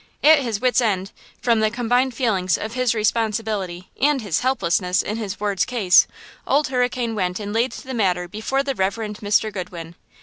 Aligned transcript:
At 0.23 0.39
his 0.39 0.59
wits' 0.59 0.81
end, 0.81 1.11
from 1.43 1.59
the 1.59 1.69
combined 1.69 2.15
feelings 2.15 2.57
of 2.57 2.73
his 2.73 2.95
responsibility 2.95 3.91
and 4.01 4.19
his 4.19 4.39
helplessness 4.39 5.03
in 5.03 5.17
his 5.17 5.39
ward's 5.39 5.63
case, 5.63 6.07
Old 6.47 6.69
Hurricane 6.69 7.13
went 7.13 7.39
and 7.39 7.53
laid 7.53 7.73
the 7.73 7.93
matter 7.93 8.27
before 8.27 8.63
the 8.63 8.73
Rev. 8.73 8.95
Mr. 8.95 9.53
Goodwin. 9.53 9.93